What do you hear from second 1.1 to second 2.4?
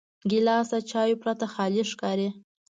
پرته خالي ښکاري.